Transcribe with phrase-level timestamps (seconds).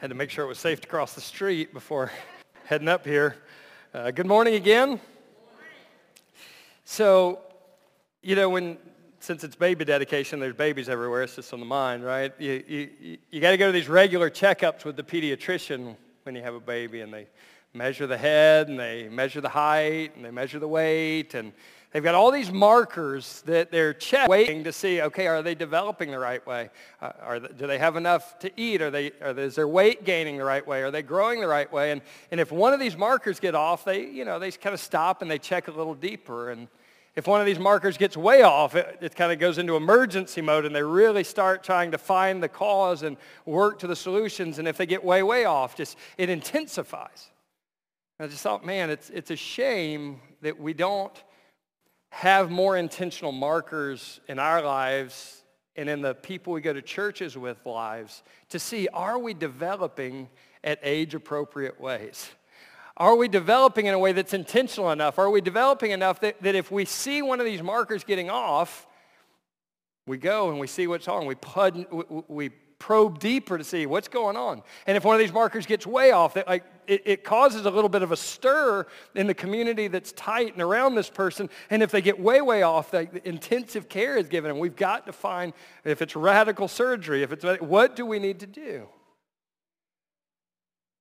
[0.00, 2.10] Had to make sure it was safe to cross the street before
[2.64, 3.36] heading up here.
[3.92, 4.98] Uh, good morning again.
[6.86, 7.40] So,
[8.22, 8.78] you know, when
[9.18, 11.24] since it's baby dedication, there's babies everywhere.
[11.24, 12.32] It's just on the mind, right?
[12.38, 16.40] You, you, you got to go to these regular checkups with the pediatrician when you
[16.40, 17.26] have a baby, and they
[17.74, 21.52] measure the head, and they measure the height, and they measure the weight, and
[21.92, 26.12] They've got all these markers that they're checking waiting to see, okay, are they developing
[26.12, 26.70] the right way?
[27.00, 28.80] Uh, are they, do they have enough to eat?
[28.80, 30.82] Are they, are they, is their weight gaining the right way?
[30.82, 31.90] Are they growing the right way?
[31.90, 34.78] And, and if one of these markers get off, they, you know, they kind of
[34.78, 36.50] stop and they check a little deeper.
[36.50, 36.68] And
[37.16, 40.42] if one of these markers gets way off, it, it kind of goes into emergency
[40.42, 43.16] mode and they really start trying to find the cause and
[43.46, 44.60] work to the solutions.
[44.60, 47.30] And if they get way, way off, just it intensifies.
[48.20, 51.20] I just thought, man, it's, it's a shame that we don't
[52.10, 55.44] have more intentional markers in our lives
[55.76, 60.28] and in the people we go to churches with lives to see are we developing
[60.62, 62.28] at age appropriate ways?
[62.96, 65.18] Are we developing in a way that's intentional enough?
[65.18, 68.86] Are we developing enough that, that if we see one of these markers getting off,
[70.06, 71.24] we go and we see what's wrong.
[71.24, 72.50] We, pud, we, we
[72.80, 74.62] probe deeper to see what's going on.
[74.86, 77.70] And if one of these markers gets way off, it, like, it, it, causes a
[77.70, 81.48] little bit of a stir in the community that's tight and around this person.
[81.68, 84.50] And if they get way, way off, the, the intensive care is given.
[84.50, 85.52] And we've got to find,
[85.84, 88.88] if it's radical surgery, if it's, what do we need to do?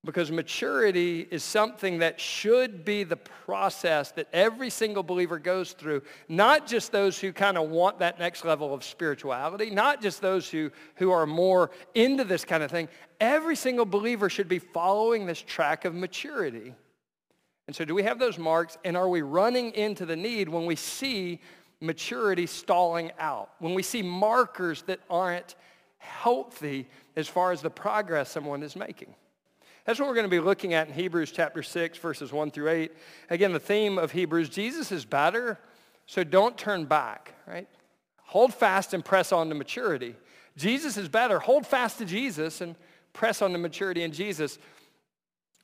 [0.05, 6.03] Because maturity is something that should be the process that every single believer goes through,
[6.29, 10.49] not just those who kind of want that next level of spirituality, not just those
[10.49, 12.87] who, who are more into this kind of thing.
[13.19, 16.73] Every single believer should be following this track of maturity.
[17.67, 20.65] And so do we have those marks and are we running into the need when
[20.65, 21.41] we see
[21.81, 25.55] maturity stalling out, when we see markers that aren't
[25.97, 29.13] healthy as far as the progress someone is making?
[29.85, 32.69] That's what we're going to be looking at in Hebrews chapter 6, verses 1 through
[32.69, 32.91] 8.
[33.29, 35.59] Again, the theme of Hebrews, Jesus is better,
[36.05, 37.67] so don't turn back, right?
[38.23, 40.15] Hold fast and press on to maturity.
[40.57, 41.39] Jesus is better.
[41.39, 42.75] Hold fast to Jesus and
[43.13, 44.59] press on to maturity in Jesus.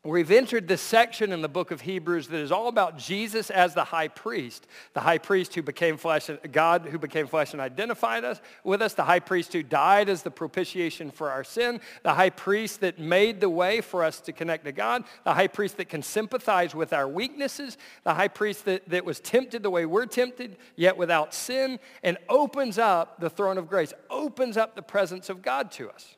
[0.06, 3.74] We've entered this section in the book of Hebrews that is all about Jesus as
[3.74, 4.68] the high priest.
[4.94, 8.94] The high priest who became flesh, God who became flesh and identified us with us.
[8.94, 11.82] The high priest who died as the propitiation for our sin.
[12.04, 15.06] The high priest that made the way for us to connect to God.
[15.24, 17.76] The high priest that can sympathize with our weaknesses.
[18.04, 21.80] The high priest that, that was tempted the way we're tempted, yet without sin.
[22.04, 23.92] And opens up the throne of grace.
[24.12, 26.16] Opens up the presence of God to us.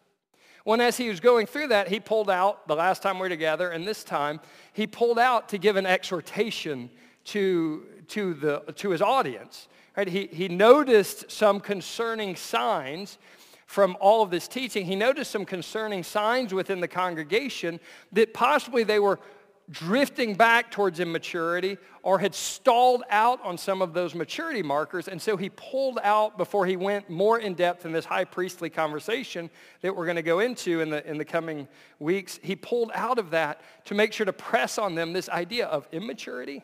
[0.67, 3.29] When as he was going through that, he pulled out, the last time we were
[3.29, 4.41] together, and this time,
[4.73, 6.89] he pulled out to give an exhortation
[7.23, 9.69] to, to, the, to his audience.
[9.95, 10.09] Right?
[10.09, 13.17] He, he noticed some concerning signs
[13.65, 14.85] from all of this teaching.
[14.85, 17.79] He noticed some concerning signs within the congregation
[18.11, 19.21] that possibly they were
[19.69, 25.09] drifting back towards immaturity or had stalled out on some of those maturity markers.
[25.09, 28.69] And so he pulled out before he went more in depth in this high priestly
[28.69, 29.49] conversation
[29.81, 31.67] that we're going to go into in the, in the coming
[31.99, 32.39] weeks.
[32.41, 35.87] He pulled out of that to make sure to press on them this idea of
[35.91, 36.63] immaturity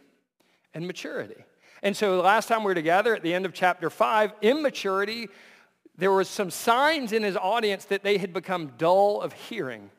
[0.73, 1.43] and maturity.
[1.81, 5.27] And so the last time we were together at the end of chapter 5, immaturity,
[5.97, 9.89] there was some signs in his audience that they had become dull of hearing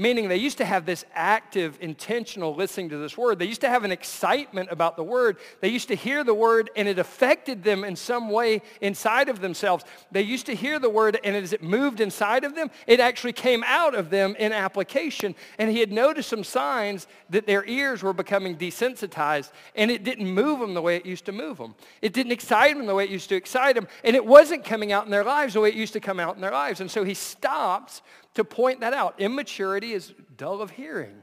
[0.00, 3.38] Meaning they used to have this active, intentional listening to this word.
[3.38, 5.36] They used to have an excitement about the word.
[5.60, 9.42] They used to hear the word and it affected them in some way inside of
[9.42, 9.84] themselves.
[10.10, 13.34] They used to hear the word and as it moved inside of them, it actually
[13.34, 15.34] came out of them in application.
[15.58, 20.30] And he had noticed some signs that their ears were becoming desensitized and it didn't
[20.30, 21.74] move them the way it used to move them.
[22.00, 23.86] It didn't excite them the way it used to excite them.
[24.02, 26.36] And it wasn't coming out in their lives the way it used to come out
[26.36, 26.80] in their lives.
[26.80, 28.00] And so he stopped
[28.34, 29.14] to point that out.
[29.18, 31.22] Immaturity is dull of hearing.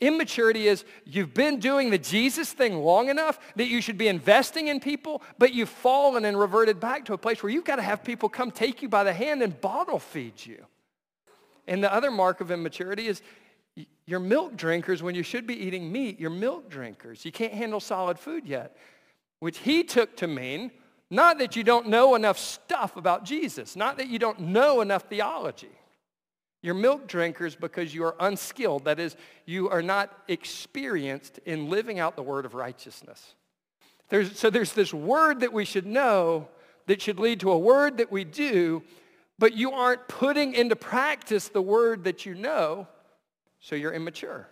[0.00, 4.66] Immaturity is you've been doing the Jesus thing long enough that you should be investing
[4.66, 7.82] in people, but you've fallen and reverted back to a place where you've got to
[7.82, 10.66] have people come take you by the hand and bottle feed you.
[11.68, 13.22] And the other mark of immaturity is
[14.04, 16.18] you're milk drinkers when you should be eating meat.
[16.18, 17.24] You're milk drinkers.
[17.24, 18.76] You can't handle solid food yet,
[19.38, 20.72] which he took to mean
[21.10, 25.04] not that you don't know enough stuff about Jesus, not that you don't know enough
[25.04, 25.70] theology.
[26.62, 28.84] You're milk drinkers because you are unskilled.
[28.84, 29.16] That is,
[29.46, 33.34] you are not experienced in living out the word of righteousness.
[34.08, 36.48] There's, so there's this word that we should know
[36.86, 38.82] that should lead to a word that we do,
[39.38, 42.86] but you aren't putting into practice the word that you know,
[43.58, 44.48] so you're immature.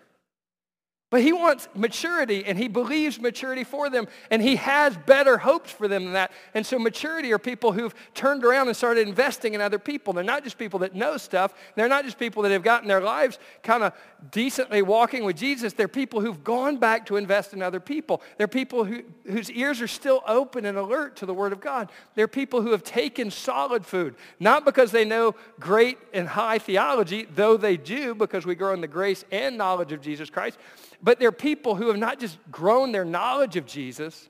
[1.10, 5.72] But he wants maturity and he believes maturity for them and he has better hopes
[5.72, 6.30] for them than that.
[6.54, 10.12] And so maturity are people who've turned around and started investing in other people.
[10.12, 11.52] They're not just people that know stuff.
[11.74, 13.92] They're not just people that have gotten their lives kind of
[14.30, 15.72] decently walking with Jesus.
[15.72, 18.22] They're people who've gone back to invest in other people.
[18.38, 21.90] They're people who, whose ears are still open and alert to the word of God.
[22.14, 27.26] They're people who have taken solid food, not because they know great and high theology,
[27.34, 30.56] though they do because we grow in the grace and knowledge of Jesus Christ
[31.02, 34.28] but they're people who have not just grown their knowledge of Jesus,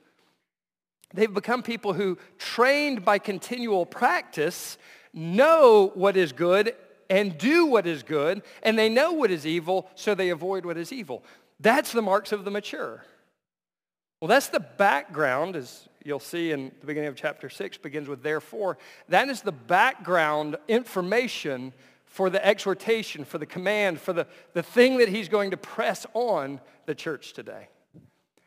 [1.15, 4.79] they've become people who, trained by continual practice,
[5.13, 6.75] know what is good
[7.09, 10.77] and do what is good, and they know what is evil, so they avoid what
[10.77, 11.25] is evil.
[11.59, 13.05] That's the marks of the mature.
[14.21, 18.23] Well, that's the background, as you'll see in the beginning of chapter 6, begins with
[18.23, 18.79] therefore.
[19.09, 21.73] That is the background information
[22.11, 26.05] for the exhortation, for the command, for the, the thing that he's going to press
[26.13, 27.69] on the church today.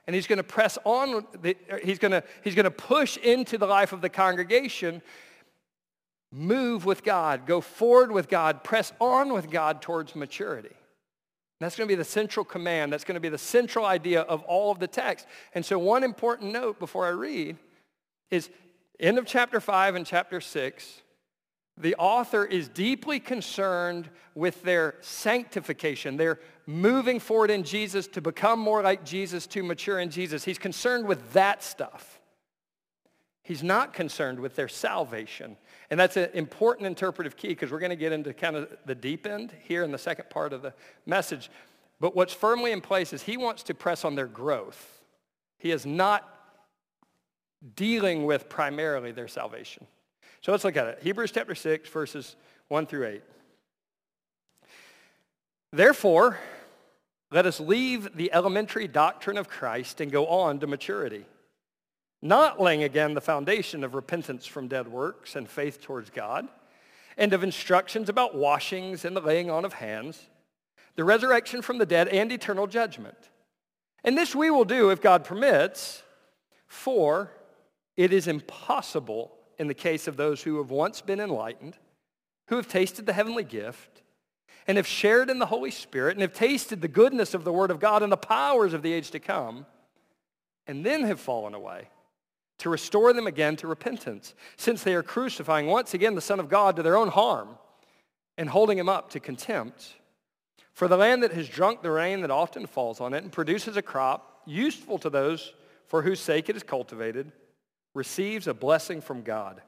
[0.06, 3.58] And he's going to press on, the, he's, going to, he's going to push into
[3.58, 5.02] the life of the congregation,
[6.30, 10.76] move with God, go forward with God, press on with God towards maturity.
[11.62, 12.92] That's going to be the central command.
[12.92, 15.26] That's going to be the central idea of all of the text.
[15.56, 17.56] And so one important note before I read
[18.30, 18.50] is
[19.00, 21.02] end of chapter 5 and chapter 6,
[21.78, 26.18] the author is deeply concerned with their sanctification.
[26.18, 30.44] They're moving forward in Jesus to become more like Jesus, to mature in Jesus.
[30.44, 32.20] He's concerned with that stuff.
[33.42, 35.58] He's not concerned with their salvation.
[35.90, 38.96] And that's an important interpretive key because we're going to get into kind of the
[38.96, 40.74] deep end here in the second part of the
[41.06, 41.50] message.
[42.00, 45.02] But what's firmly in place is he wants to press on their growth.
[45.58, 46.30] He is not
[47.76, 49.88] dealing with primarily their salvation.
[50.44, 51.00] So let's look at it.
[51.02, 52.36] Hebrews chapter 6, verses
[52.68, 53.22] 1 through 8.
[55.72, 56.38] Therefore,
[57.32, 61.26] let us leave the elementary doctrine of Christ and go on to maturity,
[62.22, 66.50] not laying again the foundation of repentance from dead works and faith towards God,
[67.16, 70.28] and of instructions about washings and the laying on of hands,
[70.98, 73.30] the resurrection from the dead and eternal judgment.
[74.04, 76.04] And this we will do if God permits,
[76.68, 77.32] for
[77.96, 81.78] it is impossible in the case of those who have once been enlightened,
[82.48, 84.02] who have tasted the heavenly gift,
[84.68, 87.72] and have shared in the Holy Spirit, and have tasted the goodness of the Word
[87.72, 89.66] of God and the powers of the age to come,
[90.68, 91.90] and then have fallen away,
[92.60, 96.50] to restore them again to repentance, since they are crucifying once again the Son of
[96.50, 97.58] God to their own harm,
[98.38, 99.96] and holding him up to contempt.
[100.74, 103.78] For the land that has drunk the rain that often falls on it and produces
[103.78, 105.54] a crop useful to those
[105.88, 107.32] for whose sake it is cultivated,
[107.94, 109.62] receives a blessing from God.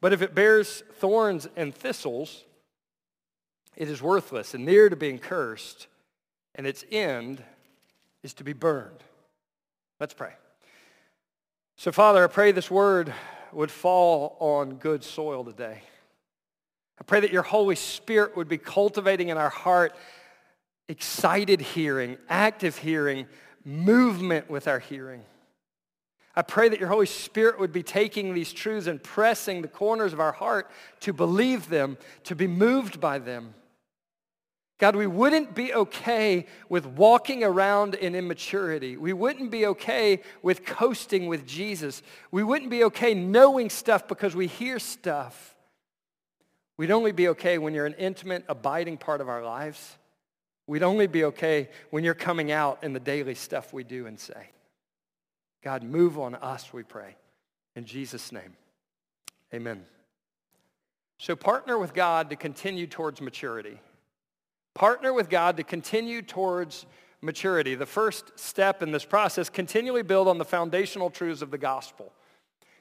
[0.00, 2.44] But if it bears thorns and thistles,
[3.76, 5.86] it is worthless and near to being cursed,
[6.54, 7.42] and its end
[8.22, 9.02] is to be burned.
[9.98, 10.32] Let's pray.
[11.76, 13.12] So, Father, I pray this word
[13.52, 15.82] would fall on good soil today.
[17.00, 19.94] I pray that your Holy Spirit would be cultivating in our heart
[20.88, 23.26] excited hearing, active hearing,
[23.64, 25.22] movement with our hearing.
[26.36, 30.12] I pray that your Holy Spirit would be taking these truths and pressing the corners
[30.12, 33.54] of our heart to believe them, to be moved by them.
[34.78, 38.96] God, we wouldn't be okay with walking around in immaturity.
[38.96, 42.00] We wouldn't be okay with coasting with Jesus.
[42.30, 45.54] We wouldn't be okay knowing stuff because we hear stuff.
[46.78, 49.98] We'd only be okay when you're an intimate, abiding part of our lives.
[50.66, 54.18] We'd only be okay when you're coming out in the daily stuff we do and
[54.18, 54.48] say.
[55.62, 57.16] God, move on us, we pray.
[57.76, 58.54] In Jesus' name,
[59.54, 59.84] amen.
[61.18, 63.78] So partner with God to continue towards maturity.
[64.74, 66.86] Partner with God to continue towards
[67.20, 67.74] maturity.
[67.74, 72.12] The first step in this process, continually build on the foundational truths of the gospel.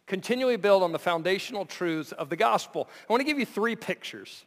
[0.06, 2.90] Continually build on the foundational truths of the gospel.
[3.08, 4.46] I want to give you three pictures.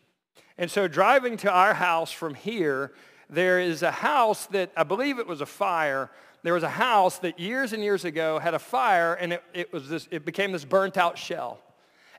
[0.59, 2.93] And so driving to our house from here,
[3.29, 6.11] there is a house that I believe it was a fire
[6.43, 9.73] there was a house that years and years ago had a fire and it, it,
[9.73, 11.61] was this, it became this burnt out shell.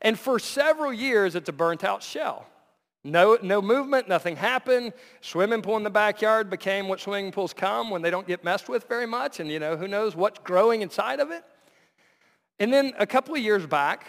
[0.01, 2.45] And for several years, it's a burnt out shell.
[3.05, 4.93] No, no movement, nothing happened.
[5.19, 8.69] Swimming pool in the backyard became what swimming pools come when they don't get messed
[8.69, 9.41] with very much.
[9.41, 11.43] And you know, who knows what's growing inside of it.
[12.59, 14.07] And then a couple of years back,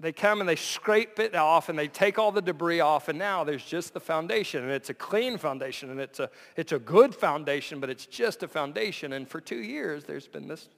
[0.00, 3.18] they come and they scrape it off and they take all the debris off and
[3.18, 6.78] now there's just the foundation and it's a clean foundation and it's a, it's a
[6.78, 10.68] good foundation but it's just a foundation and for two years there's been this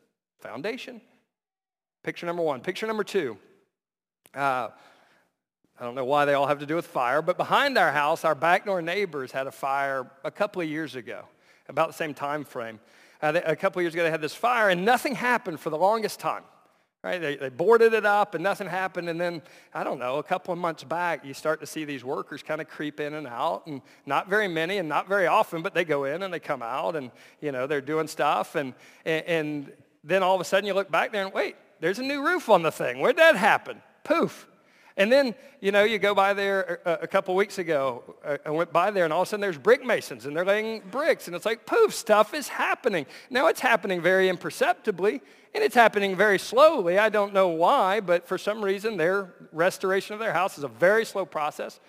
[0.40, 1.00] foundation.
[2.02, 2.60] Picture number one.
[2.60, 3.38] Picture number two.
[4.34, 4.68] Uh,
[5.78, 8.24] I don't know why they all have to do with fire, but behind our house,
[8.24, 11.24] our back door neighbors had a fire a couple of years ago.
[11.68, 12.80] about the same time frame.
[13.20, 15.70] Uh, they, a couple of years ago, they had this fire, and nothing happened for
[15.70, 16.42] the longest time.
[17.02, 17.20] Right?
[17.20, 19.08] They, they boarded it up, and nothing happened.
[19.08, 19.42] And then,
[19.74, 22.60] I don't know, a couple of months back, you start to see these workers kind
[22.60, 25.84] of creep in and out, and not very many, and not very often, but they
[25.84, 28.72] go in and they come out, and you know they're doing stuff, and
[29.04, 29.72] and, and
[30.04, 32.48] then all of a sudden you look back there and wait, there's a new roof
[32.48, 33.00] on the thing.
[33.00, 33.82] Where'd that happen?
[34.04, 34.46] Poof.
[34.96, 38.16] And then, you know, you go by there a, a couple weeks ago.
[38.44, 40.80] I went by there and all of a sudden there's brick masons and they're laying
[40.90, 43.06] bricks and it's like, poof, stuff is happening.
[43.30, 45.22] Now it's happening very imperceptibly
[45.54, 46.98] and it's happening very slowly.
[46.98, 50.68] I don't know why, but for some reason their restoration of their house is a
[50.68, 51.80] very slow process.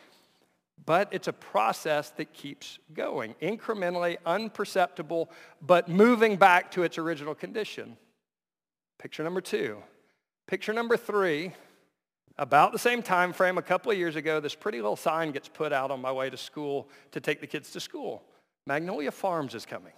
[0.85, 5.29] But it's a process that keeps going, incrementally, unperceptible,
[5.61, 7.95] but moving back to its original condition.
[8.99, 9.81] Picture number two.
[10.47, 11.53] Picture number three
[12.37, 15.47] about the same time frame, a couple of years ago, this pretty little sign gets
[15.47, 18.23] put out on my way to school to take the kids to school.
[18.65, 19.93] Magnolia Farms is coming.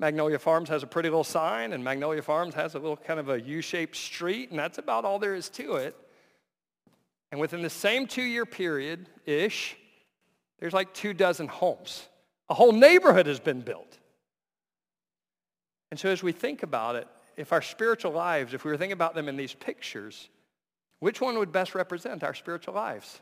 [0.00, 3.28] Magnolia Farms has a pretty little sign, and Magnolia Farms has a little kind of
[3.28, 5.94] a U-shaped street, and that's about all there is to it.
[7.30, 9.76] And within the same two-year period-ish,
[10.58, 12.08] there's like two dozen homes.
[12.48, 13.98] A whole neighborhood has been built.
[15.90, 18.92] And so as we think about it, if our spiritual lives, if we were thinking
[18.92, 20.30] about them in these pictures,
[21.00, 23.20] which one would best represent our spiritual lives?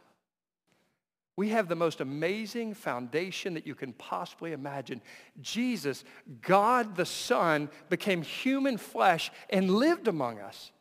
[1.38, 5.00] We have the most amazing foundation that you can possibly imagine.
[5.40, 6.02] Jesus,
[6.42, 10.72] God the Son, became human flesh and lived among us.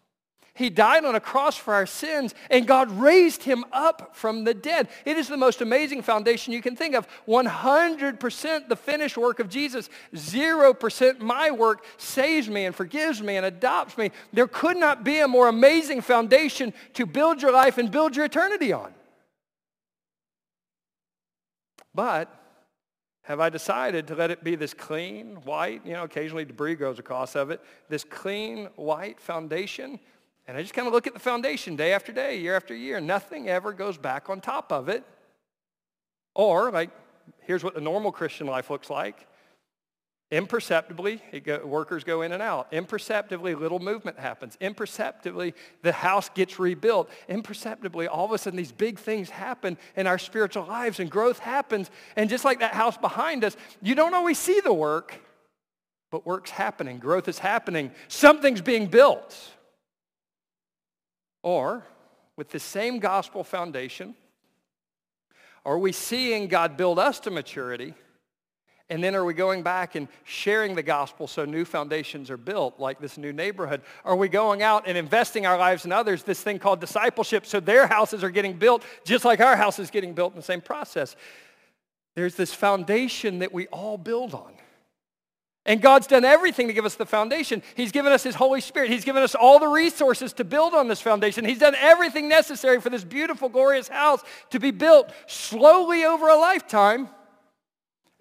[0.55, 4.55] He died on a cross for our sins, and God raised him up from the
[4.55, 4.87] dead.
[5.05, 7.07] It is the most amazing foundation you can think of.
[7.27, 9.91] 100% the finished work of Jesus.
[10.15, 14.09] 0% my work saves me and forgives me and adopts me.
[14.33, 18.25] There could not be a more amazing foundation to build your life and build your
[18.25, 18.91] eternity on.
[21.97, 22.33] But
[23.23, 26.97] have I decided to let it be this clean, white, you know, occasionally debris goes
[26.97, 29.99] across of it, this clean, white foundation
[30.47, 33.01] and I just kind of look at the foundation day after day, year after year.
[33.01, 35.03] Nothing ever goes back on top of it.
[36.33, 36.89] Or, like,
[37.41, 39.27] here's what the normal Christian life looks like.
[40.29, 42.67] Imperceptibly, go, workers go in and out.
[42.73, 44.57] Imperceptibly, little movement happens.
[44.59, 45.53] Imperceptibly,
[45.83, 47.09] the house gets rebuilt.
[47.29, 51.39] Imperceptibly, all of a sudden, these big things happen in our spiritual lives and growth
[51.39, 51.89] happens.
[52.17, 55.17] And just like that house behind us, you don't always see the work,
[56.11, 56.99] but work's happening.
[56.99, 57.91] Growth is happening.
[58.09, 59.33] Something's being built.
[61.41, 61.85] Or,
[62.35, 64.13] with the same gospel foundation,
[65.65, 67.93] are we seeing God build us to maturity?
[68.89, 72.79] And then are we going back and sharing the gospel so new foundations are built,
[72.79, 73.81] like this new neighborhood?
[74.05, 77.59] Are we going out and investing our lives in others, this thing called discipleship, so
[77.59, 80.61] their houses are getting built just like our house is getting built in the same
[80.61, 81.17] process?
[82.15, 84.53] There's this foundation that we all build on.
[85.65, 87.61] And God's done everything to give us the foundation.
[87.75, 88.89] He's given us his Holy Spirit.
[88.89, 91.43] He's given us all the resources to build on this foundation.
[91.43, 96.37] He's done everything necessary for this beautiful, glorious house to be built slowly over a
[96.37, 97.09] lifetime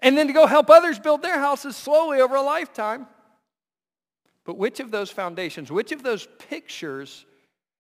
[0.00, 3.06] and then to go help others build their houses slowly over a lifetime.
[4.44, 7.26] But which of those foundations, which of those pictures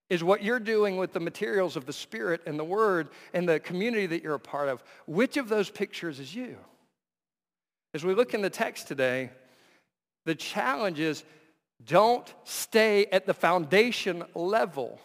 [0.08, 3.60] is what you're doing with the materials of the Spirit and the Word and the
[3.60, 4.82] community that you're a part of?
[5.06, 6.56] Which of those pictures is you?
[7.94, 9.30] As we look in the text today,
[10.24, 11.24] the challenge is
[11.84, 15.00] don't stay at the foundation level.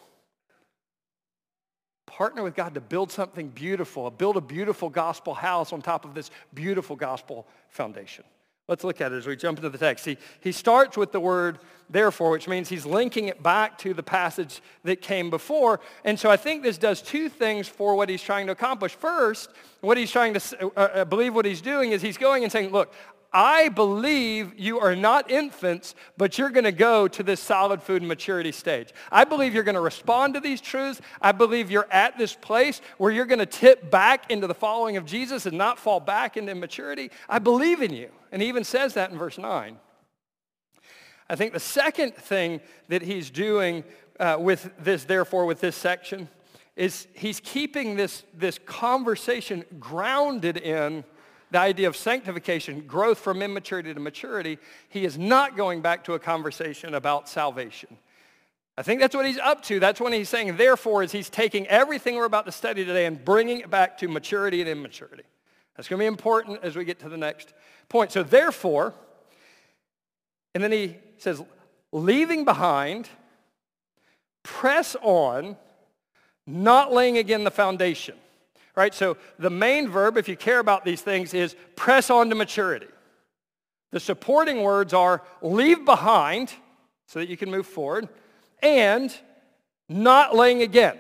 [2.12, 6.14] Partner with God to build something beautiful, build a beautiful gospel house on top of
[6.14, 8.26] this beautiful gospel foundation.
[8.68, 10.06] Let's look at it as we jump into the text.
[10.06, 14.04] He, he starts with the word therefore, which means he's linking it back to the
[14.04, 15.80] passage that came before.
[16.04, 18.94] And so I think this does two things for what he's trying to accomplish.
[18.94, 19.50] First,
[19.80, 22.72] what he's trying to uh, uh, believe what he's doing is he's going and saying,
[22.72, 22.94] look,
[23.34, 28.02] I believe you are not infants, but you're going to go to this solid food
[28.02, 28.90] and maturity stage.
[29.10, 31.00] I believe you're going to respond to these truths.
[31.22, 34.98] I believe you're at this place where you're going to tip back into the following
[34.98, 37.10] of Jesus and not fall back into immaturity.
[37.30, 38.10] I believe in you.
[38.34, 39.78] And he even says that in verse 9.
[41.30, 42.60] I think the second thing
[42.90, 43.86] that he's doing
[44.20, 46.28] uh, with this, therefore, with this section,
[46.76, 51.06] is he's keeping this, this conversation grounded in
[51.52, 54.58] the idea of sanctification, growth from immaturity to maturity,
[54.90, 57.98] he is not going back to a conversation about salvation.
[58.78, 59.80] I think that's what he's up to.
[59.80, 63.24] That's what he's saying, therefore, is he's taking everything we're about to study today and
[63.24, 65.24] bringing it back to maturity and immaturity.
[65.76, 67.54] That's going to be important as we get to the next
[67.90, 68.14] point.
[68.14, 68.94] So therefore,
[70.56, 71.44] and then he says,
[71.92, 73.10] leaving behind,
[74.44, 75.58] press on,
[76.48, 78.16] not laying again the foundation
[78.76, 78.94] right?
[78.94, 82.88] So the main verb, if you care about these things, is press on to maturity.
[83.92, 86.54] The supporting words are leave behind
[87.08, 88.08] so that you can move forward
[88.64, 89.14] and
[89.90, 90.98] not laying again.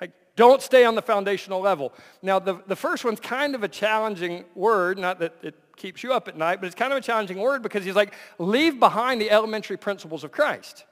[0.00, 1.92] Like, don't stay on the foundational level.
[2.22, 6.12] Now, the, the first one's kind of a challenging word, not that it keeps you
[6.12, 9.20] up at night, but it's kind of a challenging word because he's like, leave behind
[9.20, 10.84] the elementary principles of Christ.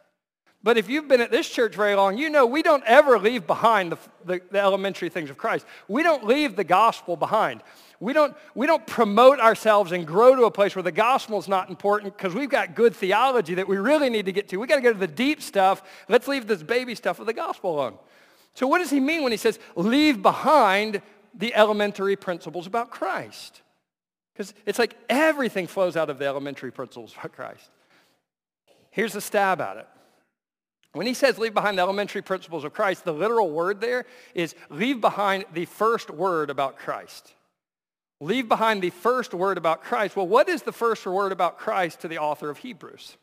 [0.62, 3.46] But if you've been at this church very long, you know we don't ever leave
[3.46, 5.64] behind the, the, the, elementary things of Christ.
[5.86, 7.62] We don't leave the gospel behind.
[8.00, 11.48] We don't, we don't promote ourselves and grow to a place where the gospel is
[11.48, 14.56] not important because we've got good theology that we really need to get to.
[14.56, 15.82] We've got to go to the deep stuff.
[16.08, 17.98] Let's leave this baby stuff of the gospel alone.
[18.54, 21.02] So what does he mean when he says leave behind
[21.34, 23.62] the elementary principles about Christ?
[24.32, 27.70] Because it's like everything flows out of the elementary principles about Christ.
[28.90, 29.86] Here's a stab at it.
[30.92, 34.54] When he says leave behind the elementary principles of Christ, the literal word there is
[34.70, 37.34] leave behind the first word about Christ.
[38.20, 40.16] Leave behind the first word about Christ.
[40.16, 43.16] Well, what is the first word about Christ to the author of Hebrews?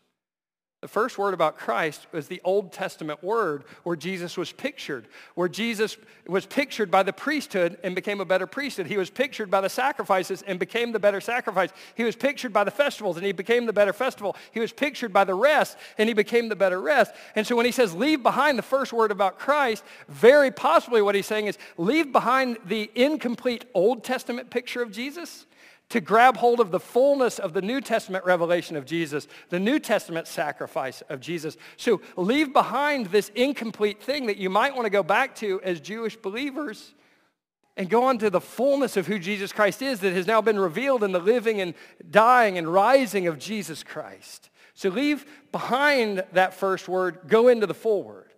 [0.86, 5.50] The first word about Christ was the Old Testament word where Jesus was pictured, where
[5.50, 8.86] Jesus was pictured by the priesthood and became a better priesthood.
[8.86, 11.72] He was pictured by the sacrifices and became the better sacrifice.
[11.96, 14.36] He was pictured by the festivals and he became the better festival.
[14.51, 17.15] He was pictured by the rest and he became the better rest.
[17.34, 21.15] And so when he says leave behind the first word about Christ, very possibly what
[21.15, 25.48] he's saying is leave behind the incomplete Old Testament picture of Jesus
[25.89, 29.80] to grab hold of the fullness of the New Testament revelation of Jesus, the New
[29.80, 31.58] Testament sacrifice of Jesus.
[31.77, 35.80] So leave behind this incomplete thing that you might want to go back to as
[35.80, 36.94] Jewish believers
[37.77, 40.60] and go on to the fullness of who Jesus Christ is that has now been
[40.60, 41.74] revealed in the living and
[42.10, 44.50] dying and rising of Jesus Christ.
[44.74, 48.34] So leave behind that first word, go into the full word.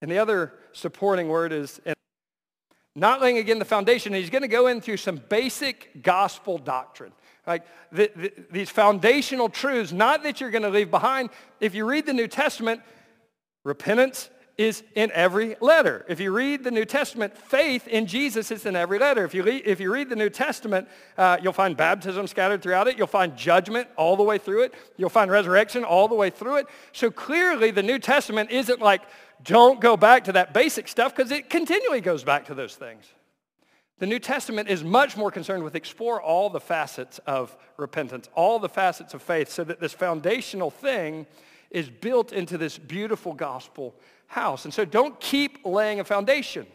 [0.00, 1.80] And the other supporting word is
[2.98, 4.12] not laying again the foundation.
[4.12, 7.12] He's going to go in through some basic gospel doctrine.
[7.46, 11.30] Like the, the, these foundational truths, not that you're going to leave behind.
[11.60, 12.82] If you read the New Testament,
[13.64, 14.28] repentance
[14.58, 16.04] is in every letter.
[16.08, 19.24] If you read the New Testament, faith in Jesus is in every letter.
[19.24, 22.88] If you, read, if you read the New Testament, uh, you'll find baptism scattered throughout
[22.88, 22.98] it.
[22.98, 24.74] You'll find judgment all the way through it.
[24.96, 26.66] You'll find resurrection all the way through it.
[26.90, 29.02] So clearly the New Testament isn't like
[29.42, 33.04] don't go back to that basic stuff because it continually goes back to those things.
[33.98, 38.58] The New Testament is much more concerned with explore all the facets of repentance, all
[38.58, 41.26] the facets of faith, so that this foundational thing
[41.70, 43.94] is built into this beautiful gospel
[44.28, 44.64] house.
[44.64, 46.66] And so don't keep laying a foundation.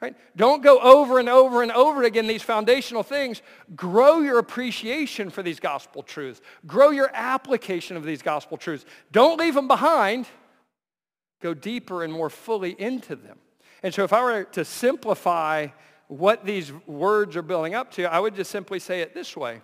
[0.00, 0.14] Right?
[0.36, 3.42] Don't go over and over and over again these foundational things.
[3.74, 6.40] Grow your appreciation for these gospel truths.
[6.66, 8.84] Grow your application of these gospel truths.
[9.10, 10.26] Don't leave them behind
[11.40, 13.38] go deeper and more fully into them.
[13.82, 15.68] And so if I were to simplify
[16.08, 19.60] what these words are building up to, I would just simply say it this way.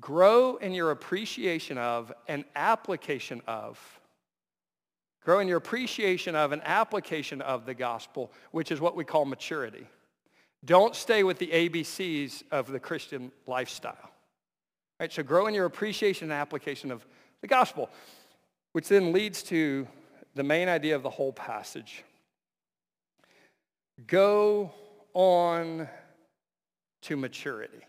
[0.00, 3.78] Grow in your appreciation of and application of.
[5.24, 9.24] Grow in your appreciation of and application of the gospel, which is what we call
[9.24, 9.86] maturity.
[10.64, 14.10] Don't stay with the ABCs of the Christian lifestyle.
[15.00, 15.12] Right?
[15.12, 17.06] So grow in your appreciation and application of
[17.40, 17.90] the gospel,
[18.72, 19.86] which then leads to
[20.34, 22.04] the main idea of the whole passage.
[24.06, 24.72] Go
[25.12, 25.88] on
[27.02, 27.80] to maturity.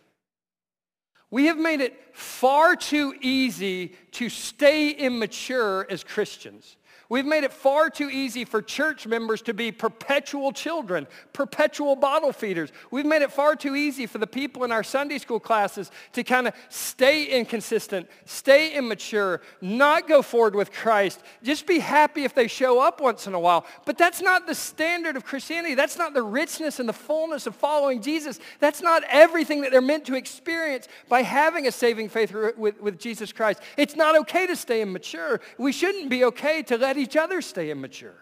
[1.31, 6.77] We have made it far too easy to stay immature as Christians.
[7.07, 12.31] We've made it far too easy for church members to be perpetual children, perpetual bottle
[12.31, 12.71] feeders.
[12.89, 16.23] We've made it far too easy for the people in our Sunday school classes to
[16.23, 21.21] kind of stay inconsistent, stay immature, not go forward with Christ.
[21.43, 23.65] Just be happy if they show up once in a while.
[23.85, 25.75] But that's not the standard of Christianity.
[25.75, 28.39] That's not the richness and the fullness of following Jesus.
[28.59, 32.99] That's not everything that they're meant to experience by having a saving faith with, with
[32.99, 33.61] Jesus Christ.
[33.77, 35.39] It's not okay to stay immature.
[35.59, 38.15] We shouldn't be okay to let let each other stay immature.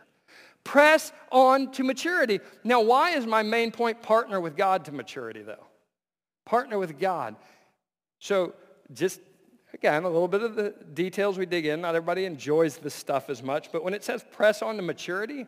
[0.64, 2.40] Press on to maturity.
[2.64, 5.66] Now, why is my main point partner with God to maturity, though?
[6.46, 7.36] Partner with God.
[8.20, 8.54] So
[8.94, 9.20] just,
[9.74, 11.82] again, a little bit of the details we dig in.
[11.82, 15.46] Not everybody enjoys this stuff as much, but when it says press on to maturity,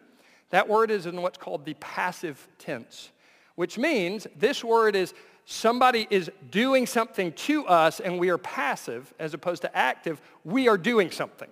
[0.50, 3.12] that word is in what's called the passive tense,
[3.56, 5.14] which means this word is
[5.46, 10.22] somebody is doing something to us and we are passive as opposed to active.
[10.44, 11.50] We are doing something.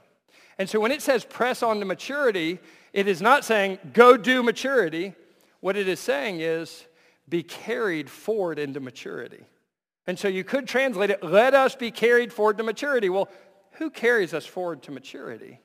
[0.58, 2.60] And so when it says press on to maturity,
[2.94, 5.14] it is not saying go do maturity.
[5.62, 6.86] What it is saying is
[7.28, 9.46] be carried forward into maturity.
[10.06, 13.10] And so you could translate it, let us be carried forward to maturity.
[13.10, 13.30] Well,
[13.74, 15.60] who carries us forward to maturity?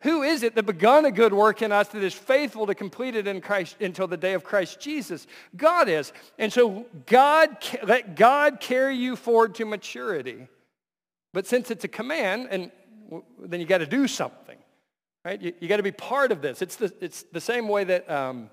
[0.00, 3.14] Who is it that begun a good work in us that is faithful to complete
[3.14, 5.26] it in Christ until the day of Christ Jesus?
[5.56, 6.12] God is.
[6.38, 10.48] And so God, let God carry you forward to maturity.
[11.34, 12.70] But since it's a command, and
[13.38, 14.58] then you got to do something,
[15.24, 15.40] right?
[15.40, 16.62] You, you got to be part of this.
[16.62, 18.50] It's the, it's the same way that, um,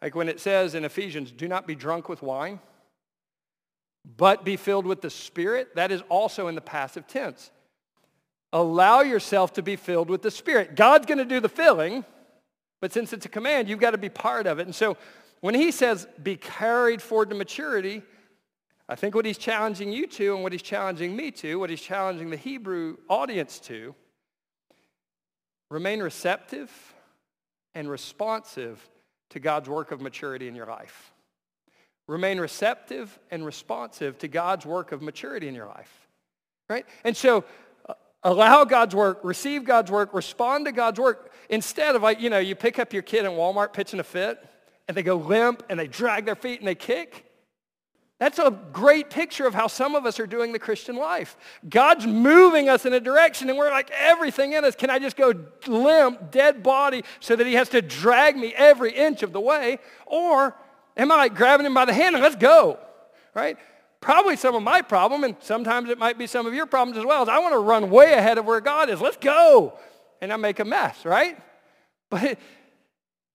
[0.00, 2.60] like when it says in Ephesians, do not be drunk with wine,
[4.16, 5.74] but be filled with the Spirit.
[5.76, 7.50] That is also in the passive tense.
[8.52, 10.76] Allow yourself to be filled with the Spirit.
[10.76, 12.04] God's going to do the filling,
[12.80, 14.66] but since it's a command, you've got to be part of it.
[14.66, 14.96] And so
[15.40, 18.02] when he says be carried forward to maturity,
[18.92, 21.80] I think what he's challenging you to and what he's challenging me to, what he's
[21.80, 23.94] challenging the Hebrew audience to,
[25.70, 26.70] remain receptive
[27.74, 28.86] and responsive
[29.30, 31.10] to God's work of maturity in your life.
[32.06, 36.06] Remain receptive and responsive to God's work of maturity in your life.
[36.68, 36.84] Right?
[37.02, 37.44] And so
[37.88, 41.32] uh, allow God's work, receive God's work, respond to God's work.
[41.48, 44.46] Instead of like, you know, you pick up your kid in Walmart pitching a fit
[44.86, 47.31] and they go limp and they drag their feet and they kick.
[48.22, 51.36] That's a great picture of how some of us are doing the Christian life.
[51.68, 55.16] God's moving us in a direction and we're like, everything in us, can I just
[55.16, 55.34] go
[55.66, 59.80] limp, dead body, so that he has to drag me every inch of the way?
[60.06, 60.56] Or
[60.96, 62.78] am I like grabbing him by the hand and let's go,
[63.34, 63.58] right?
[64.00, 67.04] Probably some of my problem, and sometimes it might be some of your problems as
[67.04, 69.00] well, is I want to run way ahead of where God is.
[69.00, 69.76] Let's go.
[70.20, 71.36] And I make a mess, right?
[72.08, 72.38] But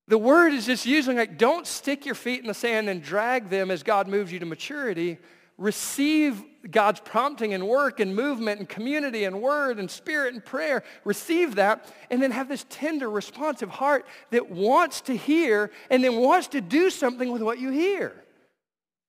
[0.08, 3.50] the word is just using like, don't stick your feet in the sand and drag
[3.50, 5.18] them as God moves you to maturity.
[5.58, 10.82] Receive God's prompting and work and movement and community and word and spirit and prayer.
[11.04, 16.16] Receive that and then have this tender, responsive heart that wants to hear and then
[16.16, 18.24] wants to do something with what you hear.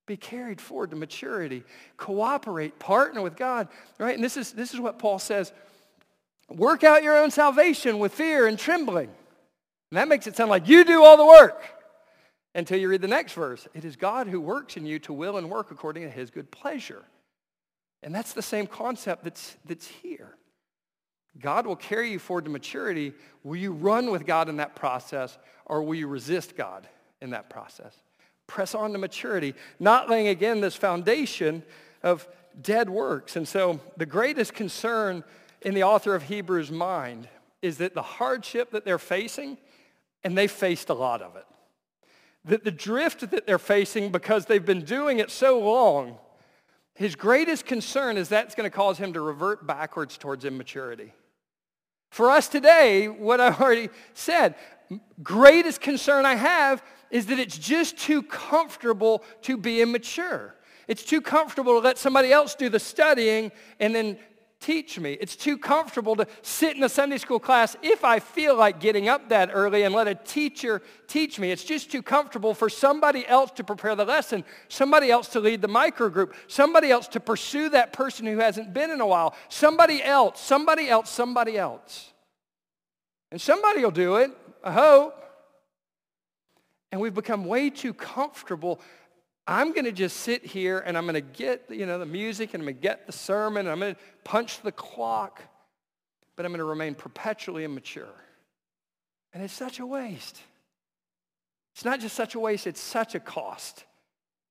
[0.05, 1.63] Be carried forward to maturity.
[1.95, 4.15] Cooperate, partner with God, right?
[4.15, 5.53] And this is, this is what Paul says.
[6.49, 9.11] Work out your own salvation with fear and trembling.
[9.91, 11.63] And that makes it sound like you do all the work
[12.55, 13.67] until you read the next verse.
[13.73, 16.51] It is God who works in you to will and work according to his good
[16.51, 17.03] pleasure.
[18.03, 20.35] And that's the same concept that's, that's here.
[21.39, 23.13] God will carry you forward to maturity.
[23.43, 26.87] Will you run with God in that process or will you resist God
[27.21, 27.95] in that process?
[28.47, 31.63] Press on to maturity, not laying again this foundation
[32.01, 32.27] of
[32.61, 33.35] dead works.
[33.35, 35.23] And so the greatest concern
[35.61, 37.27] in the author of Hebrews' mind
[37.61, 39.57] is that the hardship that they're facing
[40.23, 41.45] and they faced a lot of it.
[42.45, 46.17] That the drift that they're facing because they've been doing it so long,
[46.95, 51.13] his greatest concern is that's going to cause him to revert backwards towards immaturity.
[52.09, 54.55] For us today, what I already said,
[55.21, 60.55] greatest concern I have is that it's just too comfortable to be immature.
[60.87, 64.17] It's too comfortable to let somebody else do the studying and then
[64.59, 65.13] teach me.
[65.13, 69.07] It's too comfortable to sit in a Sunday school class if I feel like getting
[69.07, 71.51] up that early and let a teacher teach me.
[71.51, 75.61] It's just too comfortable for somebody else to prepare the lesson, somebody else to lead
[75.61, 79.33] the micro group, somebody else to pursue that person who hasn't been in a while,
[79.47, 82.11] somebody else, somebody else, somebody else.
[83.31, 84.31] And somebody will do it,
[84.63, 85.15] I hope.
[86.91, 88.81] And we've become way too comfortable
[89.49, 92.53] I'm going to just sit here and I'm going to get, you know, the music
[92.53, 95.41] and I'm going to get the sermon and I'm going to punch the clock,
[96.35, 98.13] but I'm going to remain perpetually immature.
[99.33, 100.39] And it's such a waste.
[101.73, 103.85] It's not just such a waste, it's such a cost.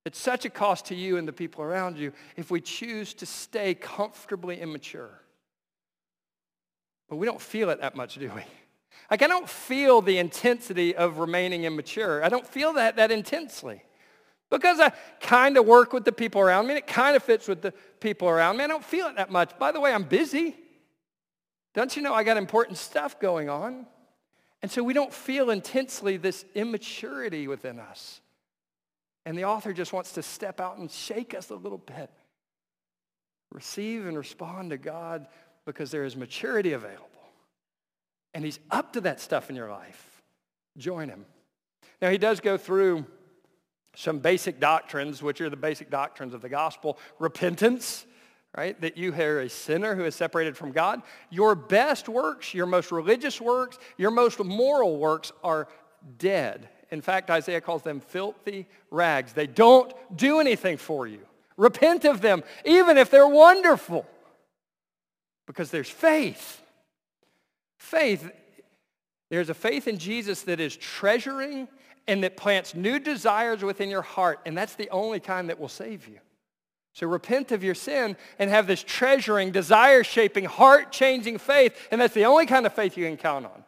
[0.05, 3.27] It's such a cost to you and the people around you if we choose to
[3.27, 5.21] stay comfortably immature.
[7.09, 8.43] But we don't feel it that much, do we?
[9.13, 12.25] Like I don't feel the intensity of remaining immature.
[12.25, 13.85] I don't feel that that intensely.
[14.51, 17.49] Because I kind of work with the people around me and it kind of fits
[17.49, 18.65] with the people around me.
[18.65, 19.59] I don't feel it that much.
[19.59, 20.57] By the way, I'm busy.
[21.75, 23.87] Don't you know I got important stuff going on?
[24.63, 28.21] And so we don't feel intensely this immaturity within us.
[29.27, 32.11] And the author just wants to step out and shake us a little bit.
[33.53, 35.27] Receive and respond to God
[35.67, 37.05] because there is maturity available.
[38.35, 40.23] And he's up to that stuff in your life.
[40.77, 41.27] Join him.
[42.01, 43.05] Now he does go through
[43.99, 46.97] some basic doctrines, which are the basic doctrines of the gospel.
[47.19, 48.07] Repentance,
[48.57, 48.81] right?
[48.81, 51.03] That you are a sinner who is separated from God.
[51.31, 55.67] Your best works, your most religious works, your most moral works are
[56.17, 56.69] dead.
[56.93, 59.33] In fact, Isaiah calls them filthy rags.
[59.33, 61.27] They don't do anything for you.
[61.57, 64.07] Repent of them, even if they're wonderful,
[65.45, 66.63] because there's faith.
[67.79, 68.31] Faith,
[69.29, 71.67] there's a faith in Jesus that is treasuring
[72.09, 74.41] and that plants new desires within your heart.
[74.45, 76.19] And that's the only kind that will save you.
[76.95, 81.77] So repent of your sin and have this treasuring, desire-shaping, heart-changing faith.
[81.93, 83.63] And that's the only kind of faith you can count on.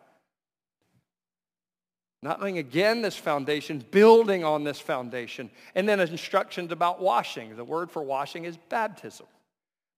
[2.22, 5.50] Not laying again this foundation, building on this foundation.
[5.74, 7.56] And then instructions about washing.
[7.56, 9.26] The word for washing is baptism.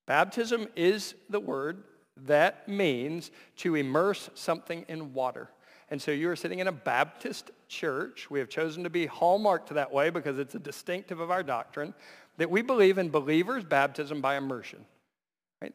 [0.06, 1.84] Baptism is the word
[2.26, 5.48] that means to immerse something in water.
[5.90, 8.30] And so you are sitting in a Baptist church.
[8.30, 11.94] We have chosen to be hallmarked that way because it's a distinctive of our doctrine
[12.36, 14.84] that we believe in believers' baptism by immersion.
[15.60, 15.74] Right?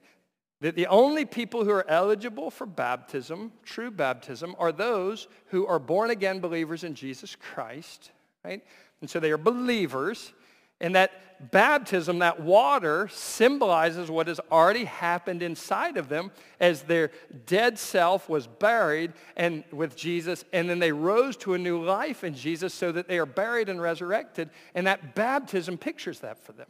[0.61, 5.79] That the only people who are eligible for baptism, true baptism, are those who are
[5.79, 8.11] born again believers in Jesus Christ.
[8.45, 8.63] Right?
[9.01, 10.33] And so they are believers
[10.79, 11.11] and that
[11.51, 17.11] baptism, that water, symbolizes what has already happened inside of them as their
[17.45, 22.23] dead self was buried and with Jesus, and then they rose to a new life
[22.23, 24.49] in Jesus so that they are buried and resurrected.
[24.73, 26.67] And that baptism pictures that for them.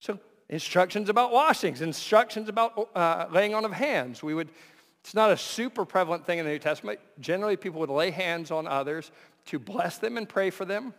[0.00, 4.22] So instructions about washings, instructions about uh, laying on of hands.
[4.22, 4.50] We would,
[5.00, 7.00] it's not a super prevalent thing in the New Testament.
[7.20, 9.10] Generally, people would lay hands on others
[9.46, 10.94] to bless them and pray for them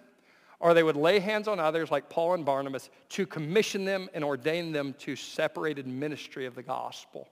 [0.62, 4.24] or they would lay hands on others like Paul and Barnabas to commission them and
[4.24, 7.28] ordain them to separated ministry of the gospel.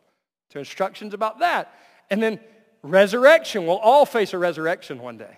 [0.51, 1.73] So instructions about that.
[2.09, 2.39] And then
[2.81, 3.67] resurrection.
[3.67, 5.37] We'll all face a resurrection one day.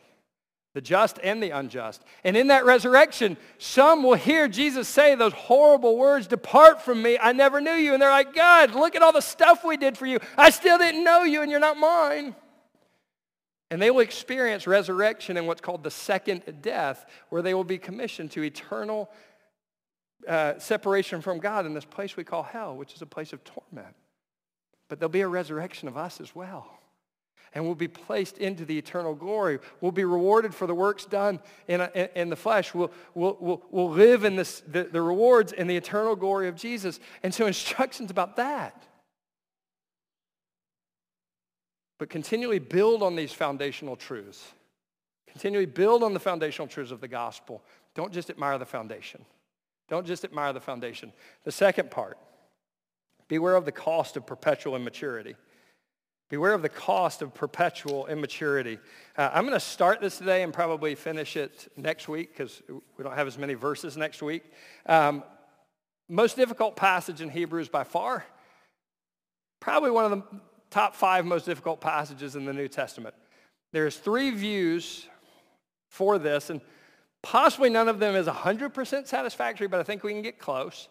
[0.73, 2.01] The just and the unjust.
[2.23, 7.17] And in that resurrection, some will hear Jesus say those horrible words, depart from me,
[7.21, 7.91] I never knew you.
[7.93, 10.19] And they're like, God, look at all the stuff we did for you.
[10.38, 12.36] I still didn't know you and you're not mine.
[13.72, 17.78] And they will experience resurrection in what's called the second death, where they will be
[17.78, 19.10] commissioned to eternal
[20.28, 23.42] uh, separation from God in this place we call hell, which is a place of
[23.46, 23.96] torment.
[24.90, 26.70] But there'll be a resurrection of us as well.
[27.54, 29.60] And we'll be placed into the eternal glory.
[29.80, 32.74] We'll be rewarded for the works done in, in, in the flesh.
[32.74, 36.58] We'll, we'll, we'll, we'll live in this, the, the rewards in the eternal glory of
[36.58, 37.00] Jesus.
[37.24, 38.86] And so instructions about that.
[42.02, 44.54] But continually build on these foundational truths.
[45.28, 47.62] Continually build on the foundational truths of the gospel.
[47.94, 49.24] Don't just admire the foundation.
[49.88, 51.14] Don't just admire the foundation.
[51.44, 52.18] The second part,
[53.28, 55.36] beware of the cost of perpetual immaturity.
[56.28, 58.80] Beware of the cost of perpetual immaturity.
[59.16, 62.64] Uh, I'm going to start this today and probably finish it next week because
[62.98, 64.42] we don't have as many verses next week.
[64.88, 65.24] Um,
[66.10, 68.26] most difficult passage in Hebrews by far.
[69.60, 70.24] Probably one of the
[70.72, 73.14] top five most difficult passages in the New Testament.
[73.72, 75.08] There's three views
[75.90, 76.62] for this, and
[77.22, 80.88] possibly none of them is 100% satisfactory, but I think we can get close.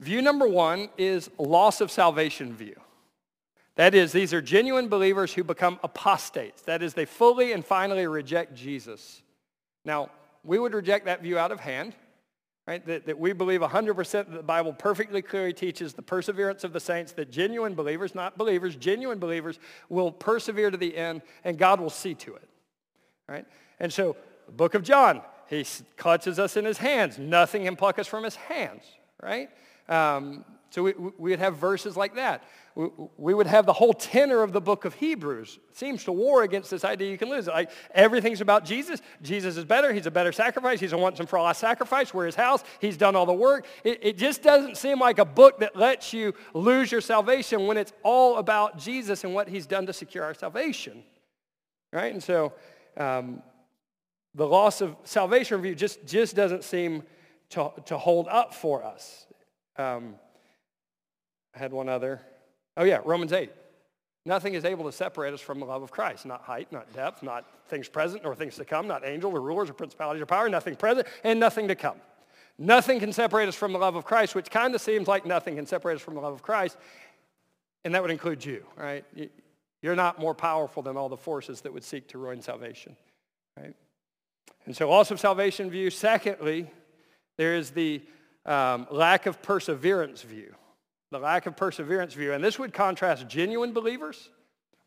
[0.00, 2.74] View number one is loss of salvation view.
[3.76, 6.62] That is, these are genuine believers who become apostates.
[6.62, 9.22] That is, they fully and finally reject Jesus.
[9.84, 10.10] Now,
[10.44, 11.94] we would reject that view out of hand
[12.66, 12.84] right?
[12.86, 16.80] That, that we believe 100% that the Bible perfectly clearly teaches the perseverance of the
[16.80, 21.80] saints, that genuine believers, not believers, genuine believers will persevere to the end and God
[21.80, 22.48] will see to it,
[23.28, 23.46] right?
[23.80, 27.18] And so the book of John, he clutches us in his hands.
[27.18, 28.84] Nothing can pluck us from his hands,
[29.20, 29.50] right?
[29.88, 32.44] Um, so we, we would have verses like that.
[32.74, 35.58] We, we would have the whole tenor of the book of Hebrews.
[35.68, 37.50] It seems to war against this idea you can lose it.
[37.50, 39.02] Like everything's about Jesus.
[39.20, 39.92] Jesus is better.
[39.92, 40.80] He's a better sacrifice.
[40.80, 42.14] He's a once and for all sacrifice.
[42.14, 42.64] We're his house.
[42.80, 43.66] He's done all the work.
[43.84, 47.76] It, it just doesn't seem like a book that lets you lose your salvation when
[47.76, 51.02] it's all about Jesus and what he's done to secure our salvation.
[51.92, 52.14] Right?
[52.14, 52.54] And so
[52.96, 53.42] um,
[54.34, 57.02] the loss of salvation review just, just doesn't seem
[57.50, 59.26] to, to hold up for us.
[59.76, 60.14] Um,
[61.54, 62.20] I had one other.
[62.76, 63.50] Oh yeah, Romans 8.
[64.24, 66.26] Nothing is able to separate us from the love of Christ.
[66.26, 69.68] Not height, not depth, not things present nor things to come, not angels or rulers
[69.68, 71.96] or principalities or power, nothing present and nothing to come.
[72.58, 75.56] Nothing can separate us from the love of Christ, which kind of seems like nothing
[75.56, 76.76] can separate us from the love of Christ.
[77.84, 79.04] And that would include you, right?
[79.80, 82.96] You're not more powerful than all the forces that would seek to ruin salvation,
[83.56, 83.74] right?
[84.66, 85.90] And so loss of salvation view.
[85.90, 86.70] Secondly,
[87.36, 88.02] there is the
[88.46, 90.54] um, lack of perseverance view
[91.12, 92.32] the lack of perseverance view.
[92.32, 94.30] And this would contrast genuine believers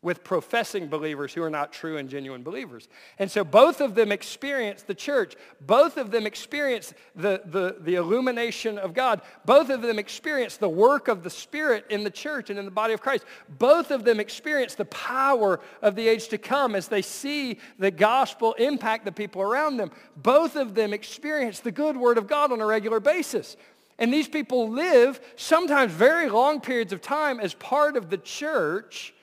[0.02, 2.86] with professing believers who are not true and genuine believers.
[3.18, 5.34] And so both of them experience the church.
[5.60, 9.22] Both of them experience the, the, the illumination of God.
[9.44, 12.70] Both of them experience the work of the Spirit in the church and in the
[12.70, 13.24] body of Christ.
[13.48, 17.90] Both of them experience the power of the age to come as they see the
[17.90, 19.90] gospel impact the people around them.
[20.16, 23.56] Both of them experience the good word of God on a regular basis.
[23.98, 29.14] And these people live sometimes very long periods of time as part of the church,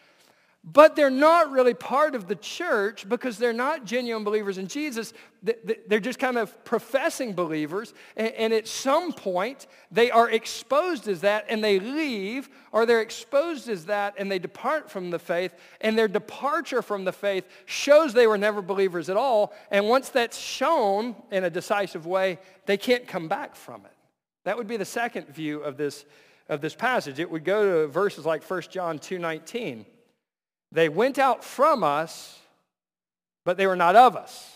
[0.64, 5.14] but they're not really part of the church because they're not genuine believers in Jesus.
[5.44, 7.94] They're just kind of professing believers.
[8.16, 13.68] And at some point, they are exposed as that and they leave, or they're exposed
[13.68, 15.54] as that and they depart from the faith.
[15.82, 19.54] And their departure from the faith shows they were never believers at all.
[19.70, 23.92] And once that's shown in a decisive way, they can't come back from it.
[24.46, 26.06] That would be the second view of this
[26.50, 27.20] of this passage.
[27.20, 29.86] It would go to verses like 1 John 2.19.
[30.72, 32.40] They went out from us,
[33.46, 34.50] but they were not of us.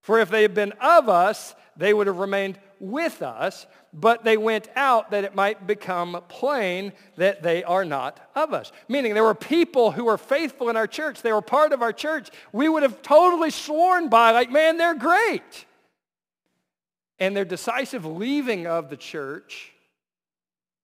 [0.00, 4.36] For if they had been of us, they would have remained with us, but they
[4.36, 8.70] went out that it might become plain that they are not of us.
[8.88, 11.22] Meaning there were people who were faithful in our church.
[11.22, 12.30] They were part of our church.
[12.52, 15.65] We would have totally sworn by, like, man, they're great.
[17.18, 19.72] And their decisive leaving of the church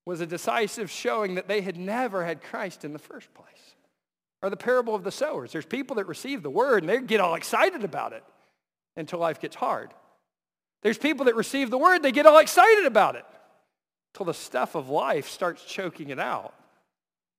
[0.04, 3.46] was a decisive showing that they had never had Christ in the first place.
[4.42, 5.52] Or the parable of the sowers.
[5.52, 8.24] There's people that receive the word and they get all excited about it
[8.96, 9.94] until life gets hard.
[10.82, 13.24] There's people that receive the word, they get all excited about it
[14.12, 16.54] until the stuff of life starts choking it out.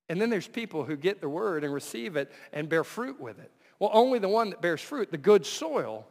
[0.08, 3.38] And then there's people who get the word and receive it and bear fruit with
[3.38, 3.50] it.
[3.78, 6.06] Well, only the one that bears fruit, the good soil,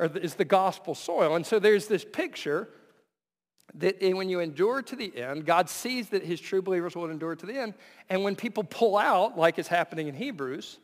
[0.00, 1.36] is the gospel soil.
[1.36, 2.68] And so there's this picture
[3.74, 7.34] that when you endure to the end, God sees that his true believers will endure
[7.34, 7.74] to the end.
[8.08, 10.78] And when people pull out, like is happening in Hebrews,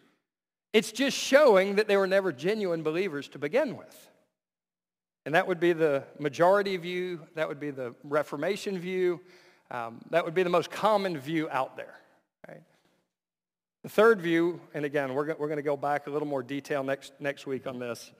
[0.72, 4.08] it's just showing that they were never genuine believers to begin with.
[5.26, 7.20] And that would be the majority view.
[7.34, 9.20] That would be the Reformation view.
[9.70, 11.94] Um, that would be the most common view out there.
[12.48, 12.62] Right?
[13.82, 16.82] The third view, and again, we're, we're going to go back a little more detail
[16.82, 18.10] next, next week on this,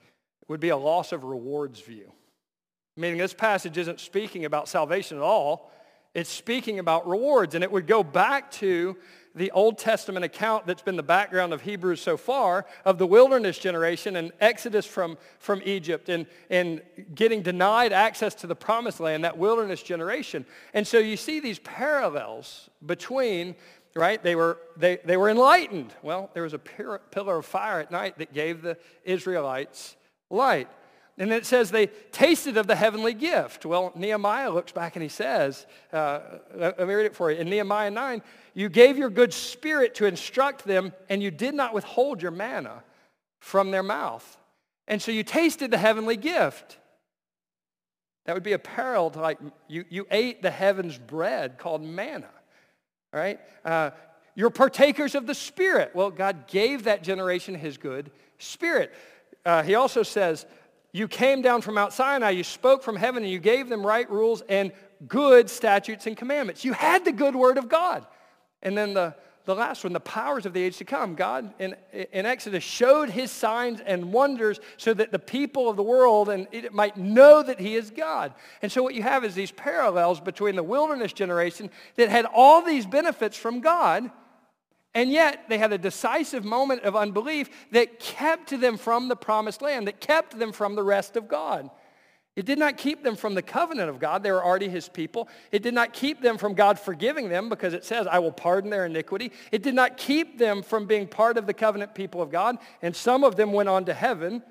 [0.51, 2.11] would be a loss of rewards view.
[2.97, 5.71] Meaning this passage isn't speaking about salvation at all.
[6.13, 7.55] It's speaking about rewards.
[7.55, 8.97] And it would go back to
[9.33, 13.57] the Old Testament account that's been the background of Hebrews so far of the wilderness
[13.57, 16.81] generation and Exodus from, from Egypt and, and
[17.15, 20.45] getting denied access to the promised land, that wilderness generation.
[20.73, 23.55] And so you see these parallels between,
[23.95, 25.93] right, they were, they, they were enlightened.
[26.01, 29.95] Well, there was a pillar of fire at night that gave the Israelites
[30.31, 30.67] light.
[31.17, 33.65] And it says they tasted of the heavenly gift.
[33.65, 36.19] Well, Nehemiah looks back and he says, uh,
[36.55, 37.37] let me read it for you.
[37.37, 41.73] In Nehemiah 9, you gave your good spirit to instruct them, and you did not
[41.73, 42.83] withhold your manna
[43.39, 44.37] from their mouth.
[44.87, 46.77] And so you tasted the heavenly gift.
[48.25, 52.29] That would be a parallel to like you, you ate the heaven's bread called manna.
[53.13, 53.39] Right?
[53.65, 53.91] Uh,
[54.35, 55.91] you're partakers of the Spirit.
[55.93, 58.91] Well, God gave that generation his good spirit.
[59.45, 60.45] Uh, he also says,
[60.91, 64.09] you came down from Mount Sinai, you spoke from heaven, and you gave them right
[64.09, 64.71] rules and
[65.07, 66.65] good statutes and commandments.
[66.65, 68.05] You had the good word of God.
[68.61, 71.15] And then the, the last one, the powers of the age to come.
[71.15, 71.75] God in,
[72.11, 76.47] in Exodus showed his signs and wonders so that the people of the world and
[76.51, 78.33] it might know that he is God.
[78.61, 82.61] And so what you have is these parallels between the wilderness generation that had all
[82.61, 84.11] these benefits from God,
[84.93, 89.61] and yet they had a decisive moment of unbelief that kept them from the promised
[89.61, 91.69] land, that kept them from the rest of God.
[92.35, 94.23] It did not keep them from the covenant of God.
[94.23, 95.27] They were already his people.
[95.51, 98.69] It did not keep them from God forgiving them because it says, I will pardon
[98.69, 99.33] their iniquity.
[99.51, 102.57] It did not keep them from being part of the covenant people of God.
[102.81, 104.43] And some of them went on to heaven.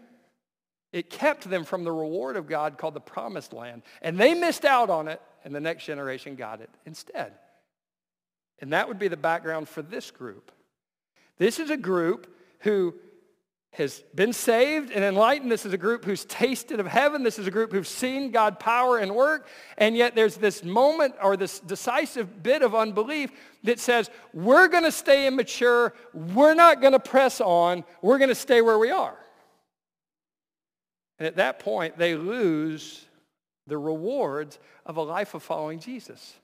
[0.93, 3.83] It kept them from the reward of God called the promised land.
[4.03, 7.33] And they missed out on it, and the next generation got it instead.
[8.61, 10.53] And that would be the background for this group.
[11.39, 12.95] This is a group who
[13.73, 15.51] has been saved and enlightened.
[15.51, 17.23] This is a group who's tasted of heaven.
[17.23, 19.47] This is a group who've seen God power and work.
[19.79, 23.31] And yet there's this moment or this decisive bit of unbelief
[23.63, 25.95] that says, we're going to stay immature.
[26.13, 27.85] We're not going to press on.
[28.03, 29.17] We're going to stay where we are.
[31.21, 33.07] And at that point, they lose
[33.69, 36.35] the rewards of a life of following Jesus.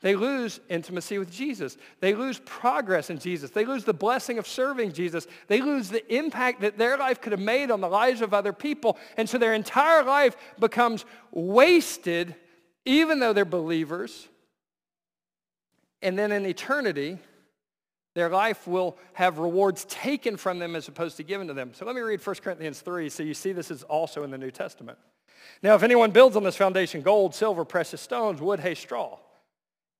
[0.00, 1.76] They lose intimacy with Jesus.
[2.00, 3.50] They lose progress in Jesus.
[3.50, 5.26] They lose the blessing of serving Jesus.
[5.48, 8.52] They lose the impact that their life could have made on the lives of other
[8.52, 8.96] people.
[9.16, 12.36] And so their entire life becomes wasted
[12.84, 14.28] even though they're believers.
[16.00, 17.18] And then in eternity,
[18.14, 21.72] their life will have rewards taken from them as opposed to given to them.
[21.74, 24.38] So let me read 1 Corinthians 3 so you see this is also in the
[24.38, 24.98] New Testament.
[25.62, 29.18] Now, if anyone builds on this foundation gold, silver, precious stones, wood, hay, straw,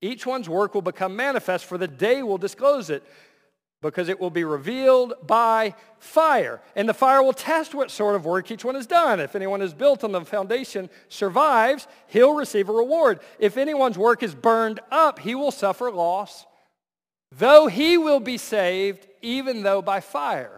[0.01, 3.03] each one's work will become manifest, for the day will disclose it,
[3.81, 6.61] because it will be revealed by fire.
[6.75, 9.21] And the fire will test what sort of work each one has done.
[9.21, 13.21] If anyone is built on the foundation survives, he'll receive a reward.
[13.39, 16.45] If anyone's work is burned up, he will suffer loss,
[17.31, 20.58] though he will be saved, even though by fire.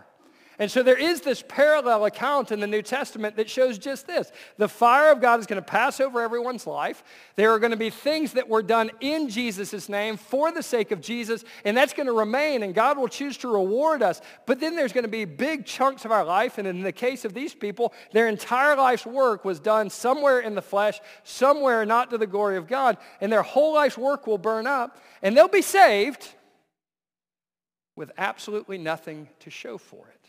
[0.61, 4.30] And so there is this parallel account in the New Testament that shows just this.
[4.58, 7.02] The fire of God is going to pass over everyone's life.
[7.36, 10.90] There are going to be things that were done in Jesus' name for the sake
[10.90, 14.20] of Jesus, and that's going to remain, and God will choose to reward us.
[14.44, 17.24] But then there's going to be big chunks of our life, and in the case
[17.24, 22.11] of these people, their entire life's work was done somewhere in the flesh, somewhere not
[22.11, 25.48] to the glory of God, and their whole life's work will burn up, and they'll
[25.48, 26.34] be saved
[27.96, 30.19] with absolutely nothing to show for it.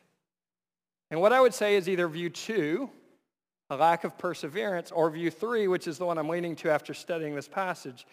[1.12, 2.90] And what I would say is either view two,
[3.70, 6.94] a lack of perseverance, or view three, which is the one I'm leaning to after
[6.94, 8.08] studying this passage.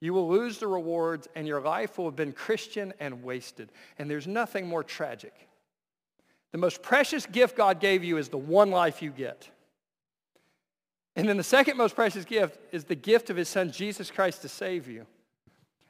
[0.00, 3.70] You will lose the rewards and your life will have been Christian and wasted.
[3.98, 5.34] And there's nothing more tragic.
[6.52, 9.48] The most precious gift God gave you is the one life you get.
[11.14, 14.40] And then the second most precious gift is the gift of his son Jesus Christ
[14.42, 15.06] to save you.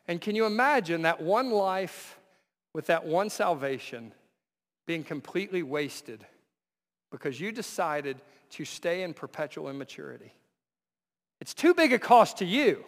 [0.09, 2.19] And can you imagine that one life
[2.75, 4.13] with that one salvation
[4.87, 6.27] being completely wasted
[7.11, 10.33] because you decided to stay in perpetual immaturity.
[11.41, 12.85] It's too big a cost to you.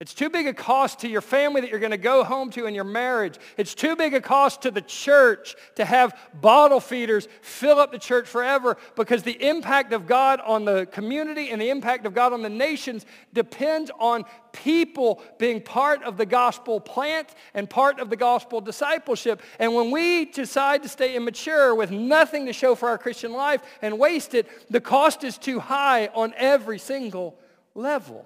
[0.00, 2.66] It's too big a cost to your family that you're going to go home to
[2.66, 3.36] in your marriage.
[3.56, 7.98] It's too big a cost to the church to have bottle feeders fill up the
[7.98, 12.32] church forever because the impact of God on the community and the impact of God
[12.32, 18.08] on the nations depends on people being part of the gospel plant and part of
[18.08, 19.42] the gospel discipleship.
[19.58, 23.62] And when we decide to stay immature with nothing to show for our Christian life
[23.82, 27.36] and waste it, the cost is too high on every single
[27.74, 28.24] level.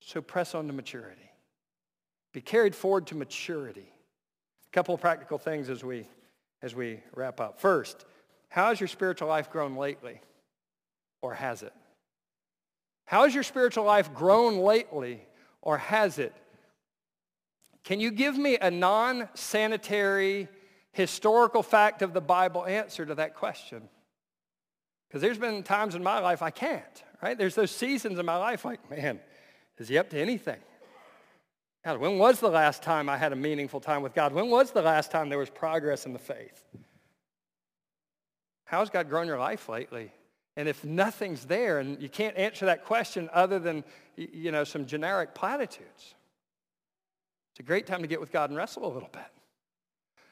[0.00, 1.30] So press on to maturity.
[2.32, 3.92] Be carried forward to maturity.
[4.66, 6.06] A couple of practical things as we,
[6.62, 7.60] as we wrap up.
[7.60, 8.04] First,
[8.48, 10.20] how has your spiritual life grown lately?
[11.22, 11.72] Or has it?
[13.04, 15.26] How has your spiritual life grown lately?
[15.62, 16.34] Or has it?
[17.84, 20.48] Can you give me a non-sanitary
[20.92, 23.88] historical fact of the Bible answer to that question?
[25.08, 27.36] Because there's been times in my life I can't, right?
[27.36, 29.20] There's those seasons in my life like, man,
[29.80, 30.58] is he up to anything?
[31.84, 34.32] God, when was the last time I had a meaningful time with God?
[34.32, 36.62] When was the last time there was progress in the faith?
[38.66, 40.12] How's God grown your life lately?
[40.56, 43.82] And if nothing's there and you can't answer that question other than,
[44.16, 46.14] you know, some generic platitudes,
[47.52, 49.22] it's a great time to get with God and wrestle a little bit.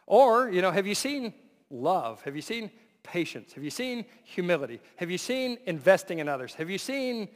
[0.06, 1.32] Or, you know, have you seen
[1.70, 2.22] love?
[2.22, 2.70] Have you seen
[3.02, 3.54] patience?
[3.54, 4.80] Have you seen humility?
[4.96, 6.54] Have you seen investing in others?
[6.54, 7.28] Have you seen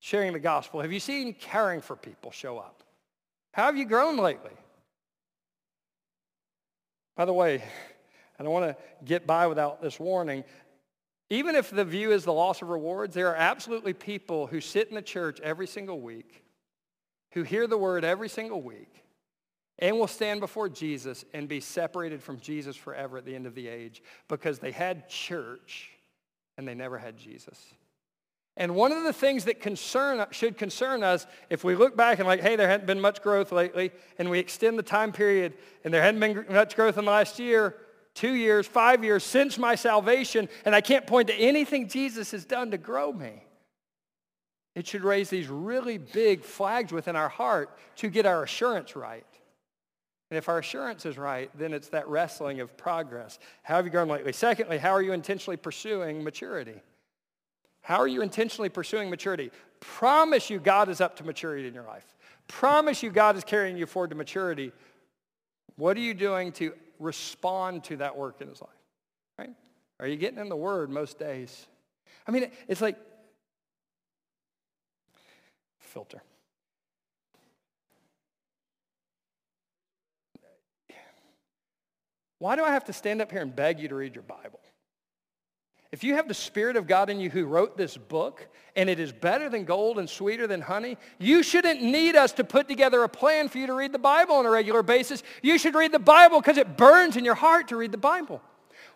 [0.00, 0.80] sharing the gospel?
[0.80, 2.82] Have you seen caring for people show up?
[3.52, 4.52] How have you grown lately?
[7.16, 7.62] By the way,
[8.38, 10.44] I don't want to get by without this warning.
[11.30, 14.88] Even if the view is the loss of rewards, there are absolutely people who sit
[14.88, 16.42] in the church every single week,
[17.32, 19.02] who hear the word every single week,
[19.78, 23.54] and will stand before Jesus and be separated from Jesus forever at the end of
[23.54, 25.90] the age because they had church
[26.56, 27.74] and they never had Jesus.
[28.58, 32.26] And one of the things that concern, should concern us, if we look back and
[32.26, 35.54] like, hey, there hadn't been much growth lately, and we extend the time period,
[35.84, 37.76] and there hadn't been much growth in the last year,
[38.14, 42.44] two years, five years since my salvation, and I can't point to anything Jesus has
[42.44, 43.44] done to grow me.
[44.74, 49.24] It should raise these really big flags within our heart to get our assurance right.
[50.32, 53.38] And if our assurance is right, then it's that wrestling of progress.
[53.62, 54.32] How have you grown lately?
[54.32, 56.82] Secondly, how are you intentionally pursuing maturity?
[57.88, 59.50] How are you intentionally pursuing maturity?
[59.80, 62.04] Promise you God is up to maturity in your life.
[62.46, 64.72] Promise you God is carrying you forward to maturity.
[65.76, 68.70] What are you doing to respond to that work in his life?
[69.38, 69.54] Right?
[70.00, 71.66] Are you getting in the word most days?
[72.26, 72.98] I mean, it's like
[75.78, 76.22] filter.
[82.38, 84.60] Why do I have to stand up here and beg you to read your Bible?
[85.90, 89.00] If you have the Spirit of God in you who wrote this book, and it
[89.00, 93.02] is better than gold and sweeter than honey, you shouldn't need us to put together
[93.02, 95.22] a plan for you to read the Bible on a regular basis.
[95.42, 98.42] You should read the Bible because it burns in your heart to read the Bible.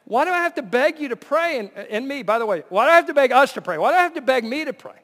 [0.05, 1.59] Why do I have to beg you to pray?
[1.61, 3.78] And, and me, by the way, why do I have to beg us to pray?
[3.78, 5.01] Why do I have to beg me to pray?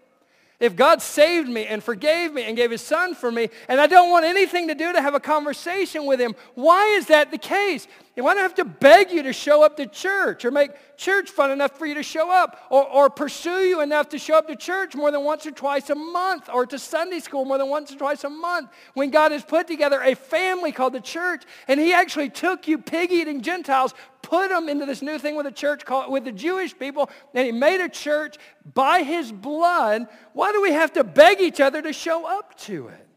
[0.60, 3.86] If God saved me and forgave me and gave his son for me, and I
[3.86, 7.38] don't want anything to do to have a conversation with him, why is that the
[7.38, 7.86] case?
[8.16, 10.72] And why do I have to beg you to show up to church or make
[10.96, 14.34] church fun enough for you to show up or, or pursue you enough to show
[14.34, 17.58] up to church more than once or twice a month or to Sunday school more
[17.58, 21.00] than once or twice a month when God has put together a family called the
[21.00, 23.94] church and he actually took you pig-eating Gentiles,
[24.28, 27.46] put them into this new thing with the church called with the Jewish people and
[27.46, 28.36] he made a church
[28.74, 30.06] by his blood.
[30.34, 33.08] Why do we have to beg each other to show up to it?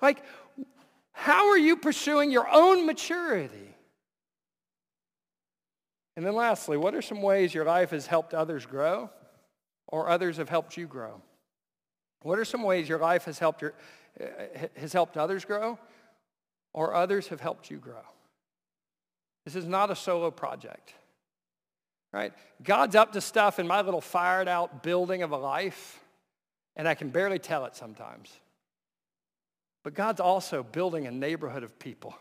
[0.00, 0.22] Like,
[1.12, 3.76] how are you pursuing your own maturity?
[6.16, 9.10] And then lastly, what are some ways your life has helped others grow
[9.88, 11.20] or others have helped you grow?
[12.22, 13.74] What are some ways your life has helped, your,
[14.18, 14.24] eh,
[14.54, 15.78] eh, has helped others grow
[16.72, 18.02] or others have helped you grow?
[19.50, 20.94] This is not a solo project,
[22.12, 22.32] right?
[22.62, 25.98] God's up to stuff in my little fired out building of a life,
[26.76, 28.32] and I can barely tell it sometimes.
[29.82, 32.14] But God's also building a neighborhood of people.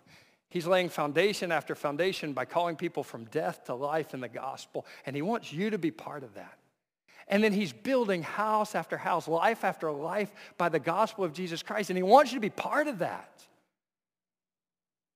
[0.50, 4.88] He's laying foundation after foundation by calling people from death to life in the gospel,
[5.06, 6.58] and he wants you to be part of that.
[7.28, 11.62] And then he's building house after house, life after life by the gospel of Jesus
[11.62, 13.44] Christ, and he wants you to be part of that.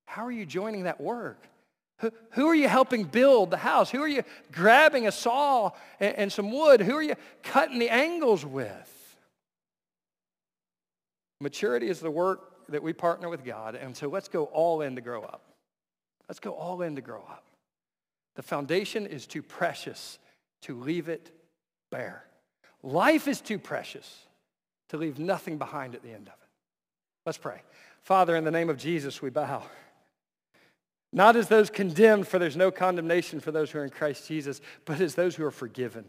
[0.05, 1.47] How are you joining that work?
[1.99, 3.89] Who, are you helping build the house?
[3.89, 6.81] Who are you grabbing a saw and, and some wood?
[6.81, 8.89] Who are you cutting the angles with?
[11.39, 14.95] Maturity is the work that we partner with God, and so let's go all in
[14.95, 15.43] to grow up.
[16.27, 17.43] Let's go all in to grow up.
[18.35, 20.19] The foundation is too precious
[20.63, 21.31] to leave it
[21.91, 22.25] bare.
[22.81, 24.25] Life is too precious
[24.89, 26.49] to leave nothing behind at the end of it.
[27.25, 27.61] Let's pray.
[28.01, 29.63] Father, in the name of Jesus, we bow.
[31.15, 34.59] Not as those condemned, for there's no condemnation for those who are in Christ Jesus,
[34.83, 36.05] but as those who are forgiven.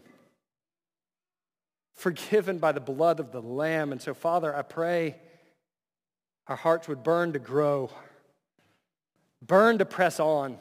[1.93, 3.91] Forgiven by the blood of the Lamb.
[3.91, 5.15] And so, Father, I pray
[6.47, 7.91] our hearts would burn to grow,
[9.43, 10.57] burn to press on,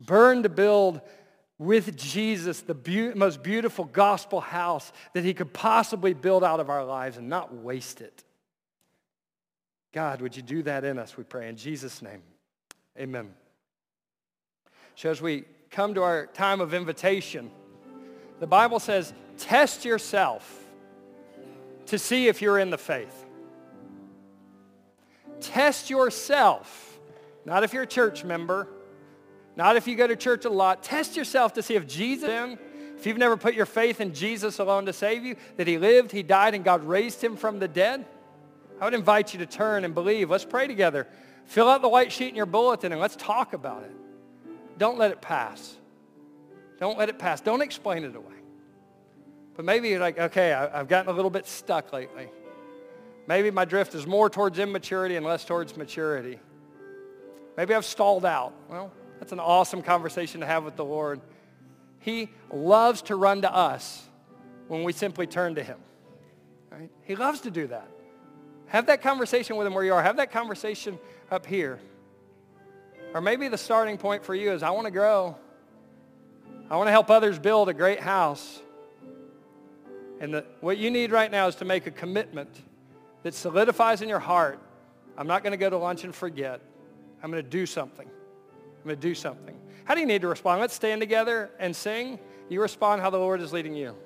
[0.00, 1.02] burn to build
[1.58, 6.70] with Jesus the be- most beautiful gospel house that he could possibly build out of
[6.70, 8.24] our lives and not waste it.
[9.92, 12.22] God, would you do that in us, we pray, in Jesus' name.
[12.98, 13.30] Amen.
[14.94, 17.50] So as we come to our time of invitation,
[18.40, 20.64] the Bible says, test yourself
[21.86, 23.24] to see if you're in the faith.
[25.40, 26.98] Test yourself,
[27.44, 28.68] not if you're a church member,
[29.54, 30.82] not if you go to church a lot.
[30.82, 32.58] Test yourself to see if Jesus,
[32.96, 36.12] if you've never put your faith in Jesus alone to save you, that he lived,
[36.12, 38.06] he died, and God raised him from the dead,
[38.80, 40.30] I would invite you to turn and believe.
[40.30, 41.06] Let's pray together.
[41.46, 43.92] Fill out the white sheet in your bulletin and let's talk about it.
[44.78, 45.76] Don't let it pass.
[46.78, 47.40] Don't let it pass.
[47.40, 48.26] Don't explain it away.
[49.54, 52.28] But maybe you're like, okay, I've gotten a little bit stuck lately.
[53.26, 56.38] Maybe my drift is more towards immaturity and less towards maturity.
[57.56, 58.52] Maybe I've stalled out.
[58.68, 61.20] Well, that's an awesome conversation to have with the Lord.
[62.00, 64.06] He loves to run to us
[64.68, 65.78] when we simply turn to him.
[66.70, 66.90] Right?
[67.04, 67.88] He loves to do that.
[68.66, 70.02] Have that conversation with him where you are.
[70.02, 70.98] Have that conversation
[71.30, 71.80] up here.
[73.14, 75.36] Or maybe the starting point for you is I want to grow.
[76.68, 78.60] I want to help others build a great house.
[80.20, 82.50] And the, what you need right now is to make a commitment
[83.22, 84.58] that solidifies in your heart,
[85.16, 86.60] I'm not going to go to lunch and forget.
[87.22, 88.06] I'm going to do something.
[88.06, 89.56] I'm going to do something.
[89.84, 90.60] How do you need to respond?
[90.60, 92.18] Let's stand together and sing.
[92.48, 93.96] You respond how the Lord is leading you.